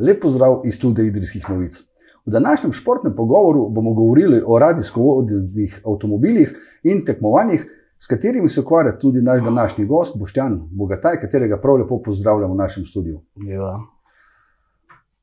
[0.00, 1.80] Lep pozdrav iz studia Idrijskih novic.
[2.26, 7.66] V današnjem športnem pogovoru bomo govorili o radijsko vodnih avtomobilih in tekmovanjih,
[7.98, 12.56] s katerimi se ukvarja tudi naš današnji gost, Boštjan Bogataj, katerega prav lepo pozdravljamo v
[12.56, 13.20] našem studiu.
[13.46, 13.80] Ja.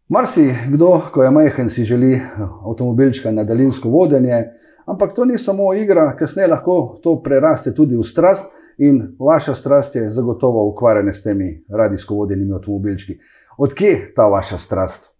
[0.09, 2.21] Marsi kdo, ko je majhen, si želi
[2.65, 4.45] avtomobilčka na daljinsko vodenje,
[4.85, 8.53] ampak to ni samo igra, kasneje lahko to preraste tudi v strast.
[8.77, 13.17] In vaša strast je zagotovo ukvarjena s temi radijsko vodenimi avtomobilčki.
[13.57, 15.13] Odkje ta vaša strast?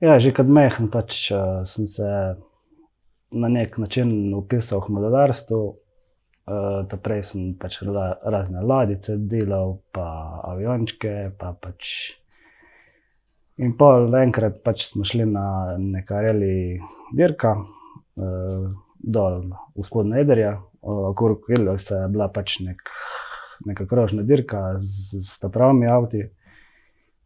[0.00, 2.08] Ja, že kot mehen pač, uh, sem se
[3.32, 5.60] na nek način upisal v modelarstvo.
[6.42, 11.30] Uh, prej sem pač la, razne ladice delal, pa aviončke.
[11.38, 12.12] Pa pač.
[13.56, 16.28] In pol enkrat pač smo šli na nekaj
[17.16, 18.68] dirka, uh,
[19.00, 19.40] dol
[19.78, 22.84] v spodnje Ederje, okrog Vilja je bila pač nek,
[23.64, 26.28] neka krožna dirka z, z pravimi avti.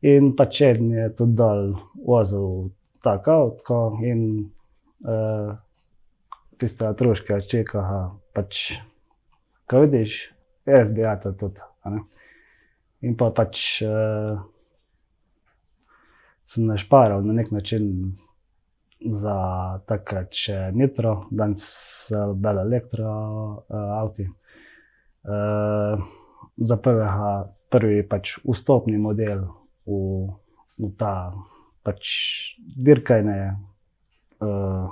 [0.07, 1.73] In pač en je tudi dol
[2.07, 2.69] vozil
[3.03, 4.21] tako avto in
[5.03, 5.49] uh,
[6.61, 7.83] tiste otroške čeka,
[8.37, 8.77] pač,
[9.67, 10.21] kaj vidiš,
[10.69, 11.65] jaz bi to tudi.
[13.03, 14.39] In pa pač uh,
[16.47, 18.15] sem našparal na nek način
[19.03, 19.37] za
[19.91, 21.67] takrat še nitro, danes
[22.07, 24.31] so bele elektro uh, avti.
[25.27, 25.99] Uh,
[26.57, 29.49] za prvega, prvi pač vstopni model
[29.87, 30.29] v,
[30.79, 31.33] v ta
[31.87, 32.11] pač
[32.59, 33.57] dirkajne,
[34.43, 34.91] uh,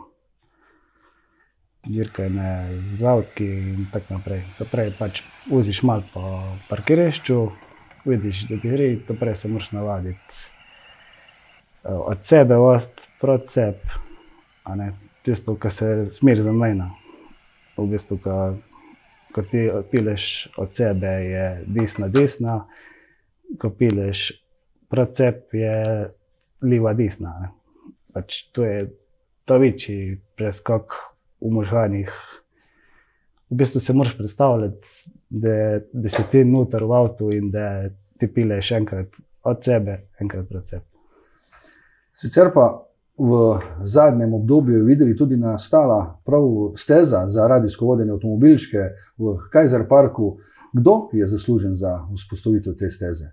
[1.84, 2.50] dirkajne
[2.96, 4.44] zavki in tako naprej.
[4.60, 6.22] Naprej pač uziš malo po
[6.70, 7.38] parkirišču,
[8.04, 10.42] vidiš, da ti gre, naprej se moraš navaditi
[11.84, 13.78] od sebe, od proti sebi,
[15.22, 16.90] tisto, kar se smer za mena.
[17.76, 18.18] V bistvu,
[19.34, 22.64] ko ti pileš od sebe, je desna, desna,
[23.58, 24.43] ko pileš
[25.14, 26.10] sebi, je
[26.62, 27.34] leva, desna.
[28.14, 28.86] Pač to je
[29.44, 30.94] ta večji preskok
[31.40, 32.10] v možganjih.
[33.50, 34.88] V bistvu se moraš predstavljati,
[35.30, 37.88] da, da si ti noter v avtu in da
[38.18, 40.86] ti pileš enkrat od sebe, enkrat sebi.
[42.14, 42.70] Sicer pa
[43.18, 48.88] v zadnjem obdobju je videti tudi nastala prav steza za radijsko vodenje avtomobilčke
[49.18, 50.38] v Kajzer Parku.
[50.72, 53.30] Kdo je zaslužen za vzpostavitev te steze?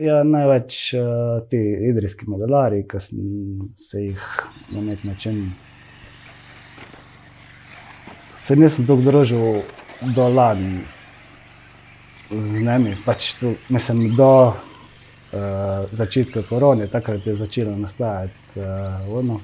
[0.00, 1.00] Ja, največ uh,
[1.48, 1.58] ti
[1.90, 3.00] idrijski modelari, ki
[3.76, 4.22] se jih
[4.72, 5.50] na nek način.
[8.38, 9.60] Se nisem tako družil
[10.16, 10.80] do lani
[12.30, 14.56] z njimi, pač tu, mislim, do uh,
[15.92, 19.40] začetka korone, takrat je začelo nastajati uh, ono.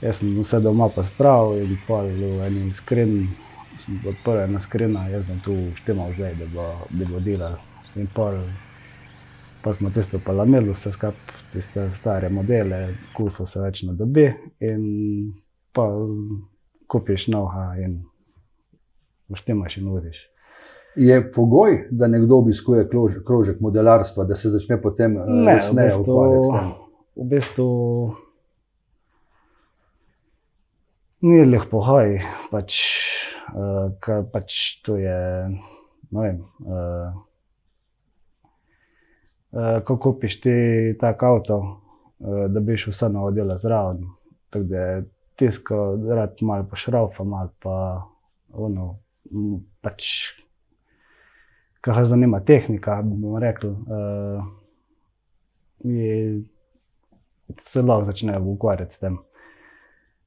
[0.00, 3.28] Jaz sem vse doma pa spravil in pol v enem skrin,
[3.78, 7.60] sem odprl ena skrina, jaz sem tu štimal zdaj, da bo, da bo delal.
[7.94, 8.42] In pol,
[9.64, 12.86] pa smo tisto pa lameli vse skupaj, tiste stare modele,
[13.16, 14.26] kuso se več ne dobi
[14.60, 14.84] in
[15.72, 15.88] pa
[16.86, 18.02] kupiš novha in
[19.34, 20.20] štimaš in uriš
[20.96, 22.88] je pogoj, da nekdo obiskuje
[23.26, 26.72] krožek modelarstva, da se začne potem eh, resneje v ukvarjati s tem?
[27.16, 27.68] V bistvu
[31.24, 32.18] ni leh pohaj,
[32.50, 32.80] pač,
[33.54, 35.18] uh, pač to je.
[36.14, 37.14] Vem, uh, uh,
[39.84, 40.54] ko kupiš ti
[41.00, 44.06] tak avto, uh, da bi šel vse na oddelek zraven.
[44.50, 45.04] Tako da je
[45.36, 48.02] tisto, da rad malo pošraufa, malo pa
[48.52, 48.98] ono.
[49.80, 50.04] Pač,
[51.80, 54.44] ki ga zanima tehnika, bomo rekli, uh,
[57.60, 59.18] se lahko začne ukvarjati s tem.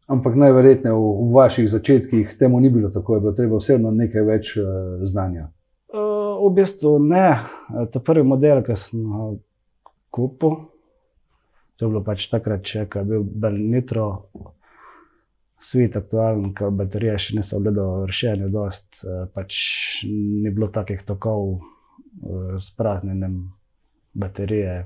[0.07, 4.23] Ampak najverjetneje v, v vaših začetkih temu ni bilo tako, je bilo treba vseeno nekaj
[4.23, 4.65] več uh,
[5.03, 5.49] znanja.
[6.37, 7.27] V bistvu ne.
[7.91, 9.29] Ta prvi model, ki sem ga
[10.13, 10.57] kupil,
[11.77, 14.07] to je bilo pač takrat, če je bil Bell Nitro,
[15.61, 19.57] svet aktualen, ker baterije še niso bile dovršene, dost, eh, pač
[20.07, 23.39] ni bilo takih tokov eh, s praznjenem
[24.17, 24.85] baterije,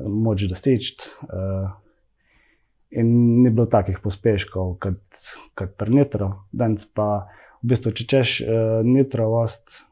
[0.00, 0.94] moč dostič.
[1.26, 1.68] Eh,
[2.90, 3.10] in
[3.42, 5.02] ni bilo takih pospeškov kot,
[5.58, 6.30] kot pri Nitro.
[6.50, 7.28] Danes pa,
[7.62, 9.89] v bistvu, če češ uh, Nitro vost, uh,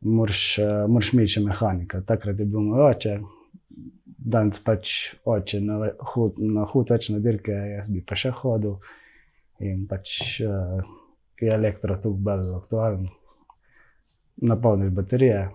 [0.00, 2.00] moraš, uh, moraš imeti mehanika.
[2.06, 3.18] Takrat je bil moj oče,
[4.18, 5.78] danes pač oče na
[6.14, 8.78] hud, na hud več na dirke, jaz bi pa še hodil.
[9.62, 10.82] In pač uh,
[11.40, 13.08] je elektro tu bolj aktualen.
[14.42, 15.50] Napolniš baterije,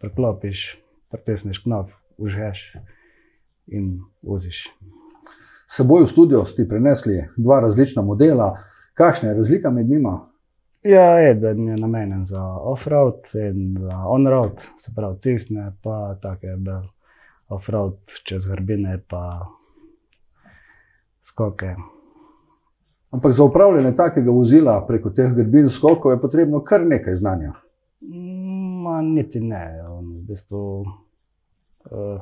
[0.00, 0.68] preklopiš,
[1.12, 2.62] pritisneš knop, užgeš
[3.66, 4.68] in voziš.
[5.66, 8.54] S seboj v studio ste prinesli dva različna modela.
[8.94, 10.30] Kakšna je razlika med njima?
[10.86, 16.86] Ja, eden je namenjen za off-road in za on-road, se pravi cestne, pa take bolj
[17.48, 19.46] off-road čez grbine, pa
[21.22, 21.74] skoke.
[23.10, 27.52] Ampak za upravljanje takega vozila preko teh grbin skokov je potrebno kar nekaj znanja.
[28.82, 29.82] Ma, niti ne.
[29.88, 30.84] on V bistvu,
[31.90, 32.20] uh,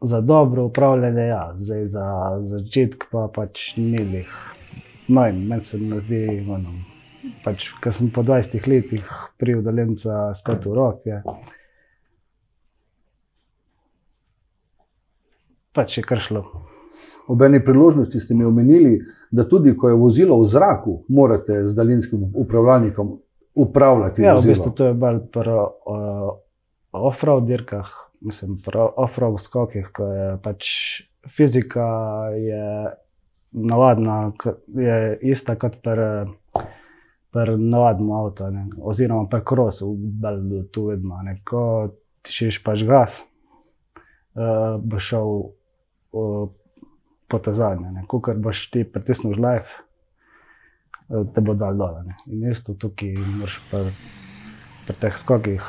[0.00, 2.06] za dobro upravljanje, ja, zdaj za
[2.46, 4.32] začetek pa pač ni lih.
[5.08, 6.72] Manj, meni se ne zdi, ono,
[7.44, 9.06] pač, ker sem po 20 letih
[9.40, 11.22] prijel daljnca spet v roke.
[15.76, 16.44] Pač je kar šlo.
[17.30, 18.96] Ob eni priložnosti ste mi omenili,
[19.30, 23.12] da tudi ko je vozilo v zraku, morate z daljinskim upravljalnikom
[23.54, 24.22] upravljati.
[24.22, 26.32] Ja, v bistvu to je bolj pri uh,
[26.90, 27.86] off-road dirkah,
[28.20, 30.72] mislim, pri off-road skokih, ko je pač
[31.28, 31.86] fizika
[32.34, 32.90] je
[33.52, 34.32] navadna,
[34.74, 36.30] je ista kot pri,
[37.30, 41.22] pri navadnem avtu, ne, oziroma pri krosu, bolj tu vidimo.
[41.22, 41.38] ne.
[41.44, 41.90] Ko
[42.26, 43.22] tišiš pač gas,
[44.34, 45.28] uh, bo šel
[46.12, 46.48] uh,
[47.30, 48.02] po te zadnje.
[48.06, 52.02] Ko boš ti pritisnil žlajf, eh, te bo dal dol.
[52.04, 52.18] ne.
[52.26, 53.94] In isto tukaj moraš pri,
[54.86, 55.62] pri teh skokih.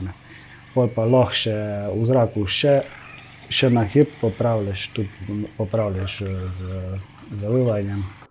[0.00, 0.12] ne.
[0.74, 1.56] Pol pa lahko še
[1.92, 2.80] v zraku, še,
[3.48, 8.25] še na hip popravljaš, tudi popravljaš eh, z zavivanjem.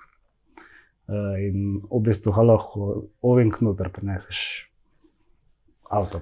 [1.07, 4.69] Eh, In v bistvu ga lahko ovink noter prineseš
[5.89, 6.21] avto.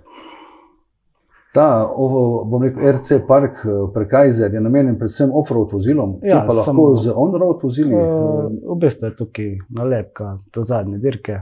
[1.53, 6.39] Ta, ovo, bom rekel, RC Park eh, Prekajzer je namenjen predvsem off-road vozilom, ja, Ja,
[6.41, 7.93] pa lahko samo- z on-road vozili.
[7.95, 11.39] Uh, v bistvu je tukaj nalepka, to zadnje dirke,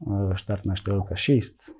[0.00, 1.72] uh, štartna številka 6.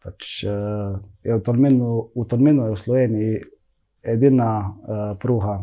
[0.00, 3.34] Pač, uh, je v, Tolminu, v Tolminu je v Sloveniji
[4.06, 5.58] edina uh, pruga,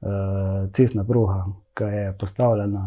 [0.00, 1.44] uh, cestna pruga,
[1.74, 2.86] ki je postavljena.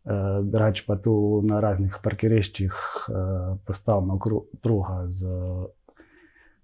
[0.00, 1.12] Uh, Drugač pa tu
[1.44, 5.28] na raznih parkiriščih uh, postavimo kru- pruga z,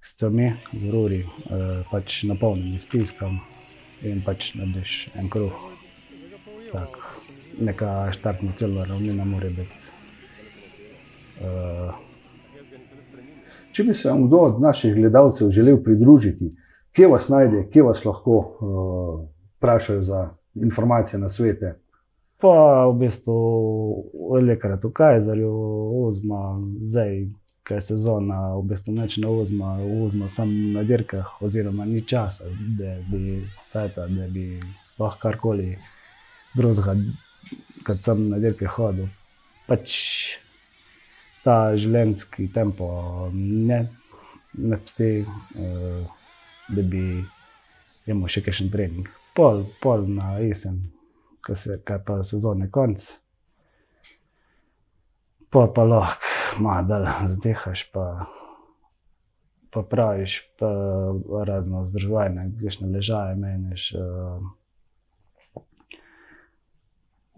[0.01, 3.37] s cemi, z ruri, uh, pač napolnjeni s piskom
[4.09, 5.53] in pač narediš en kruh.
[6.73, 6.97] Tak,
[7.61, 9.85] neka štartna cela ravnina mora biti.
[13.73, 16.55] Če bi se vam kdo od naših gledalcev želel pridružiti,
[16.97, 19.29] kje vas najde, kje vas lahko uh,
[19.59, 21.77] vprašajo za informacije na svete.
[22.41, 23.37] Pa v bistvu
[24.33, 25.53] velikrat v Kajzerju,
[26.07, 26.61] ozma,
[26.91, 27.27] zdaj,
[27.67, 32.45] ko je sezona, v bistvu neč ne ozma, ozma sam na dirkah, oziroma ni časa,
[32.79, 33.41] da bi,
[33.73, 34.61] cajta, da bi
[34.93, 35.75] sploh karkoli
[36.55, 36.95] drugega,
[37.87, 39.09] kot sem na dirke hodil.
[39.67, 39.97] Pač
[41.43, 42.89] ta življenjski tempo
[43.35, 43.81] ne,
[44.59, 46.21] ne psti, uh,
[46.77, 47.03] da bi
[48.07, 49.09] imel še kakšen trening.
[49.37, 50.79] Pol, pol na jesen,
[51.47, 53.07] ko se kaj pa sezone konc.
[55.51, 56.99] Pol pa lahko malo
[57.29, 58.27] zadehaš, pa,
[59.71, 60.71] pa praviš, pa
[61.45, 63.93] razno vzdrževanje, greš na ležaje, meniš.
[63.95, 65.63] Uh,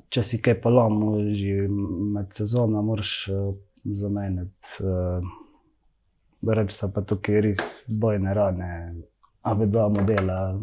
[0.09, 1.69] če si kaj polomil, že
[2.15, 3.53] med sezono, moraš uh,
[3.85, 4.81] zamenjati.
[4.81, 5.37] Uh,
[6.49, 8.71] Reči so pa tukaj res bojne rane,
[9.43, 10.55] a bi dva modela,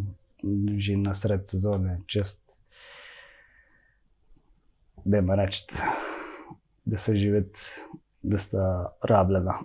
[0.80, 2.45] že na sred sezone, čest.
[5.06, 5.66] Da ima reči,
[6.86, 7.60] da se živeti,
[8.22, 8.64] da sta
[9.04, 9.60] rabljena.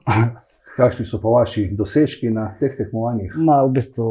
[0.76, 3.32] Kakšni so pa vaši dosežki na teh tekmovanjih?
[3.37, 4.06] Ma v bistvu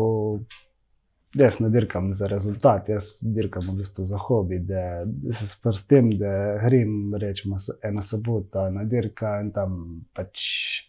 [1.35, 6.11] jaz ne dirkam za rezultat, jaz dirkam v bistvu za hobi, da, da se sprstim,
[6.17, 6.31] da
[6.65, 9.77] grem rečemo s- eno soboto na dirka in tam
[10.13, 10.41] pač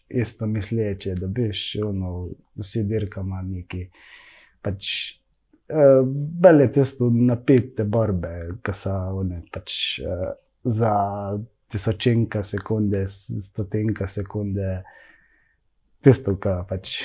[0.09, 3.85] isto misleče, da biš, ono, vsi dirkamo neki.
[4.61, 4.87] Pač,
[5.71, 6.01] eh,
[6.43, 10.27] Bele tisto napete borbe, ki so one, pač, eh,
[10.65, 10.91] za
[11.71, 14.81] tisočinka sekunde, s- stotinka sekunde,
[16.03, 16.97] tisto, kar pač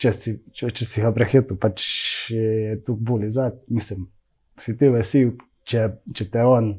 [0.00, 1.84] če si, če, če si ga prehitil, pač
[2.34, 3.60] je tu bolj izad.
[3.72, 4.08] Mislim,
[4.60, 5.30] si ti vesel,
[5.64, 6.74] če, če te on,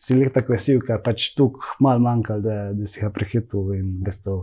[0.00, 1.50] si jih tako vesel, ker pač tu
[1.84, 4.36] malo manjka, da, da si ga prehitil in v bistvu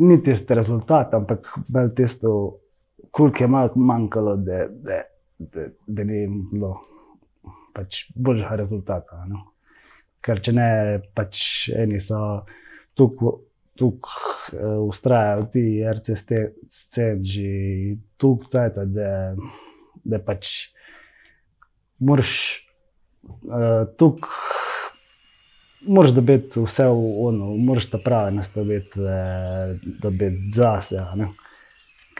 [0.00, 2.32] ni tisti rezultat, ampak bolj tisto,
[3.10, 5.02] koliko je malo manjkalo, da, da,
[5.38, 6.74] da, da ni bilo
[7.74, 9.24] pač boljšega rezultata.
[9.28, 9.44] No?
[10.20, 10.70] Ker če ne,
[11.16, 12.20] pač eni so
[12.98, 13.38] tukaj
[13.80, 15.62] tukaj uh, ustrajajo ti
[16.68, 17.50] scen že
[18.20, 19.10] tukaj cajta, da,
[20.04, 20.50] da pač
[21.98, 22.34] moraš
[23.24, 24.68] uh, tukaj
[25.88, 30.98] moraš dobiti vse v ono, moraš ta pravi nastaviti, uh, dobiti zase.
[30.98, 31.30] a ne.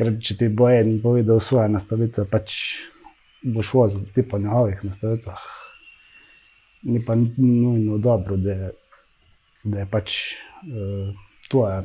[0.00, 2.54] Ker če ti bo en povedal svoje nastavitve, pač
[3.45, 5.42] boš vozil ti po njegovih nastavitvah.
[6.83, 8.71] ni pa nujno dobro, da,
[9.64, 10.14] da je pač
[10.64, 11.12] uh,
[11.50, 11.83] tvoje.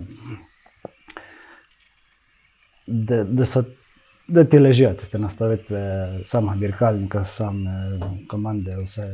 [2.87, 3.63] Da, da, so,
[4.27, 5.81] da ti ležijo te nastavitve,
[6.23, 9.09] sama dirkalnika, same komande, vse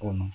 [0.00, 0.30] ono.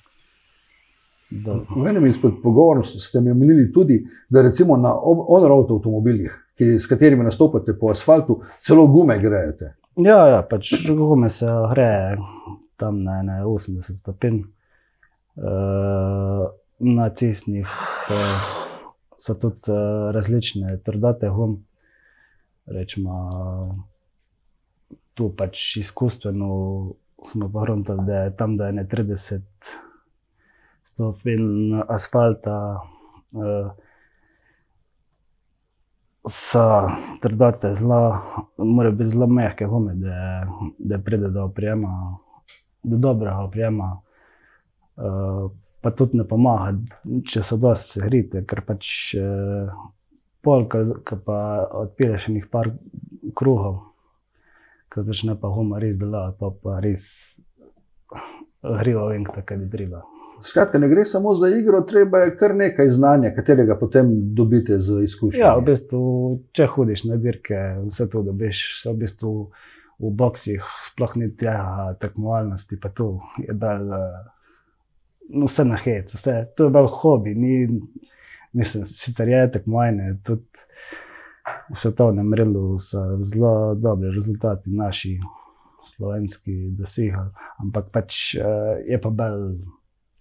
[1.32, 6.88] V enem izmed pogovorov ste mi omenili tudi, da recimo na on-road avtomobilih, ki, s
[6.88, 9.74] katerimi nastopate po asfaltu, celo gume grejete.
[9.98, 12.20] Ja, ja pač gume se greje
[12.78, 14.44] tam na 80 stopinj.
[15.42, 16.50] Uh,
[16.82, 17.70] na cestnih
[18.12, 18.48] uh,
[19.18, 21.62] so tudi uh, različne trdote gum.
[22.72, 23.16] Rečemo,
[25.18, 26.50] tu pač izkustveno
[27.32, 29.72] smo pogledali, da je tam, da je ne 30
[30.94, 32.58] stopinj asfalta.
[33.32, 33.72] Uh,
[36.30, 36.90] So
[37.22, 38.22] trdote, zelo,
[38.58, 40.48] morajo biti zelo mehke gume, da,
[40.78, 42.18] da pride do oprijema,
[42.84, 44.02] do dobrega oprijema.
[44.96, 45.52] Uh,
[45.82, 46.76] pa tudi ne pomaga,
[47.26, 49.72] če so dosti segrite, ker pač uh,
[50.46, 51.40] pol, ki pa
[51.82, 52.70] odpiraš nekaj par
[53.38, 53.80] kruhov,
[54.94, 57.06] ki začne pa guma res delati, pa pa res
[58.62, 60.06] grivo in tako je treba.
[60.42, 65.04] Skratka, ne gre samo za igro, treba je kar nekaj znanja, katerega potem dobite z
[65.04, 65.44] izkušnjami.
[65.44, 66.04] Ja, v bistvu,
[66.58, 69.34] če hodiš na dirke, vse to dobiš, v, bistvu,
[70.02, 73.86] v boksih, sploh ni tega tekmovalnosti, pa to je dal,
[75.30, 77.36] no, vse na vse, to je bil hobi.
[77.36, 77.68] Ni,
[78.58, 80.66] mislim, sicer je tekmovanje, tudi
[81.70, 85.20] v svetovnem merilu so zelo dobri rezultati naši.
[85.82, 89.56] Slovenski dosegel, ampak pač uh, je pa bolj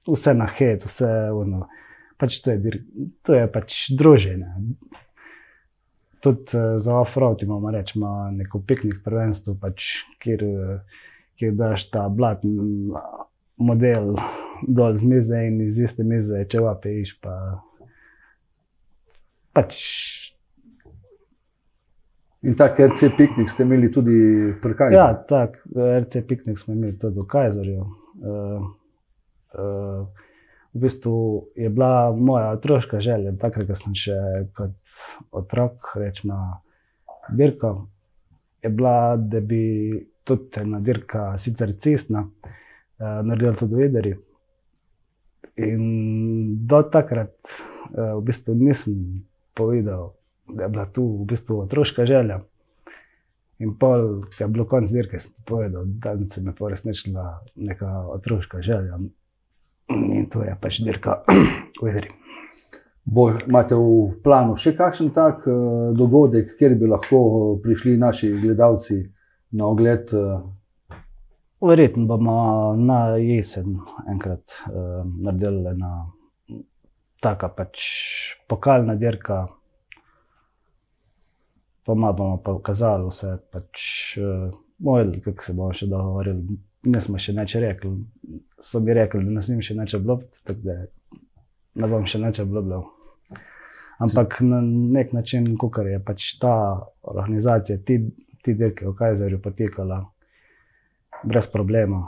[0.09, 1.66] vse na hec, vse ono.
[2.21, 2.83] Pač to, je,
[3.25, 4.52] to je pač družine.
[6.21, 10.45] Tudi uh, za off-road imamo rečemo, neko piknik prvenstvo, pač, kjer,
[11.40, 12.45] kjer daš ta blat
[13.61, 14.16] model
[14.69, 17.16] dol z mize in iz iste mize, če vapeš.
[17.25, 17.37] Pa,
[19.57, 19.80] pač,
[22.40, 24.14] In tako RC piknik ste imeli tudi
[24.62, 24.97] pri Kajzerju?
[24.97, 27.80] Ja, tako RC piknik smo imeli tudi v Kajzerju.
[27.80, 28.71] Uh,
[29.54, 30.07] uh,
[30.75, 34.16] v bistvu je bila moja otroška želja, takrat, ko sem še
[34.54, 34.76] kot
[35.35, 36.38] otrok, rečemo,
[37.35, 37.75] dirka.
[38.62, 39.62] Je bila, da bi
[40.25, 44.14] tudi ena dirka, sicer cestna, uh, naredila tudi vederi.
[45.61, 45.83] In
[46.71, 49.25] do takrat uh, v bistvu nisem
[49.57, 50.14] povedal,
[50.47, 52.40] da je bila tu v bistvu otroška želja.
[53.61, 57.25] In pol, ki je bilo konec dirke, sem povedal, da se mi je poresničila
[57.57, 58.97] neka otroška želja.
[59.90, 61.23] In to je pač dirka
[61.82, 62.11] v Edri.
[63.11, 68.30] Bo, imate v planu še kakšen tak uh, dogodek, kjer bi lahko eh, prišli naši
[68.38, 69.00] gledalci
[69.59, 70.12] na ogled?
[70.14, 70.44] Uh...
[71.64, 72.37] Verjetno bomo
[72.78, 76.06] na jesen enkrat uh, naredili ena
[77.20, 77.82] taka pač
[78.49, 79.42] pokalna dirka.
[81.82, 83.82] Pa bomo pa pokazali vse, pač,
[84.23, 84.52] uh,
[85.25, 87.92] kako se bomo še dogovorili nismo še neč rekli.
[88.62, 90.78] So bi rekli, da ne smem še neč obljubiti, tako da
[91.80, 92.87] ne bom še neč obljubljal.
[94.00, 96.54] Ampak na nek način, kukar je pač ta
[97.02, 97.99] organizacija, ti,
[98.40, 100.00] ti dirke v Kajzerju potekala
[101.25, 102.06] brez problema.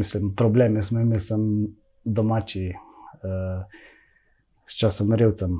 [0.00, 1.42] Mislim, problemi smo imeli sem
[2.04, 3.64] domači uh,
[4.64, 5.58] s časom revcem.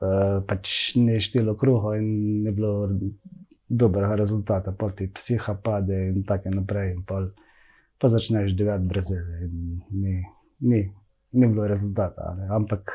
[0.00, 2.88] Uh, pač ni štelo kruha in ni bilo
[3.70, 6.92] dobrega rezultata, pa ti psiha pade in tako naprej.
[6.92, 7.30] In pol,
[7.98, 9.48] pa začneš živeti brez veze.
[9.90, 10.24] Ni,
[10.60, 10.80] ni,
[11.32, 12.34] ni bilo rezultata.
[12.38, 12.48] Ne?
[12.50, 12.90] Ampak.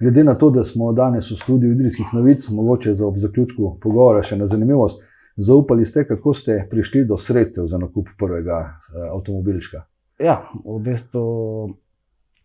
[0.00, 4.22] Glede na to, da smo danes v studiu Idrijskih novic, mogoče za ob zaključku pogovora
[4.26, 5.02] še na zanimivost,
[5.36, 9.84] zaupali ste, kako ste prišli do sredstev za nakup prvega uh, avtomobilčka.
[10.18, 11.24] Ja, v bistvu.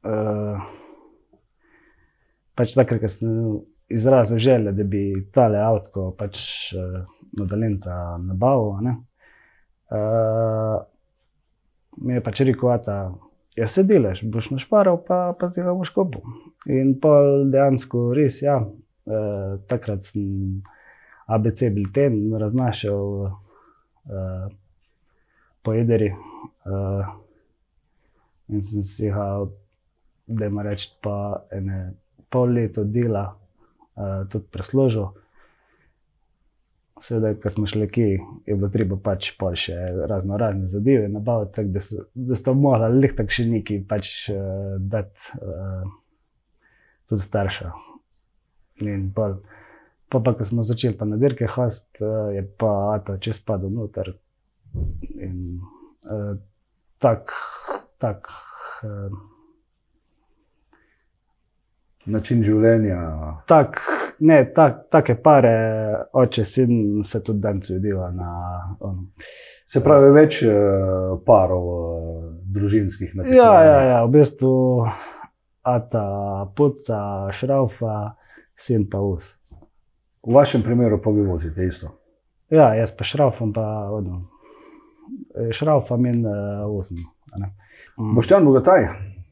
[0.06, 0.62] Uh,
[2.56, 3.34] pač takrat, ko sem
[3.90, 6.40] izrazil željo, da bi tale avto pač.
[6.78, 8.94] Uh, na daljnca nabavil.
[9.90, 10.82] Uh,
[11.98, 12.98] mi je pač rekel, da
[13.56, 16.22] je se delaš, boš našparal, pa, pa si ga boš kopil.
[16.70, 17.14] In pa
[17.52, 20.62] dejansko res, ja, uh, takrat sem
[21.30, 24.46] ABC bilten raznašal uh,
[25.64, 26.14] po jederi.
[26.66, 27.10] Uh,
[28.50, 29.28] in sem si ga,
[30.28, 31.82] da ima reči, pa ene
[32.30, 35.10] pol leto dela uh, tudi presložil.
[37.02, 38.08] Seveda, ko smo šli ki,
[38.46, 39.76] je bilo treba pač pa še
[40.10, 44.12] razno razne zadeve nabaviti, tako da, so, da sta morali lih tak še neki pač
[44.34, 45.88] uh, dati uh,
[47.10, 47.72] tudi starša.
[48.84, 49.32] In pa,
[50.12, 53.72] pa, pa ko smo začeli pa na dirke host, uh, je pa Ato čez padel
[53.76, 54.14] noter.
[55.24, 55.40] In
[56.04, 56.36] uh,
[57.00, 58.28] tako tak.
[58.84, 59.39] eh,
[62.10, 63.00] način življenja.
[63.50, 63.80] Tak,
[64.20, 65.54] ne, tak, take pare,
[66.14, 68.34] oče, sin se tudi danes vidiva na.
[68.80, 69.08] Um.
[69.70, 74.54] Se pravi, več uh, parov uh, družinskih na Ja, ja, ja, v bistvu
[75.62, 76.06] ata,
[76.58, 78.16] puca, šraufa,
[78.58, 79.36] sin pa us.
[80.26, 81.94] V vašem primeru pa vi vozite isto.
[82.50, 83.64] Ja, jaz pa šraufam, pa
[83.94, 84.24] odno.
[85.54, 87.06] Šraufam in uh, usno.
[88.00, 88.16] Mm.
[88.16, 88.88] Boštjan Bogataj,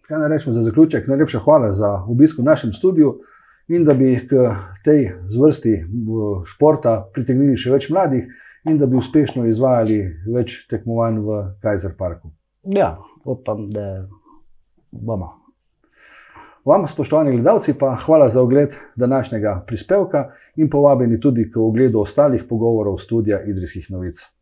[0.08, 1.08] kaj naj rečemo za zaključek?
[1.08, 3.20] Najlepša hvala za obisk v našem studiu
[3.68, 4.52] in da bi k
[4.84, 5.74] tej zvrsti
[6.08, 8.28] v športa pritegnili še več mladih
[8.68, 10.00] in da bi uspešno izvajali
[10.34, 12.32] več tekmovanj v Kajzer Parku.
[12.64, 14.08] Ja, upam, da
[14.92, 15.34] bomo.
[16.68, 22.44] Vam, spoštovani gledalci, pa hvala za ogled današnjega prispevka in povabljeni tudi k ogledu ostalih
[22.50, 24.37] pogovorov studia Idrijskih novic.